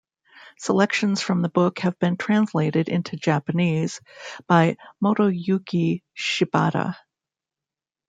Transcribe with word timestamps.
Selections 0.57 1.21
from 1.21 1.43
the 1.43 1.49
book 1.49 1.77
have 1.77 1.99
been 1.99 2.17
translated 2.17 2.89
into 2.89 3.17
Japanese 3.17 4.01
by 4.47 4.75
Motoyuki 4.99 6.01
Shibata. 6.17 6.95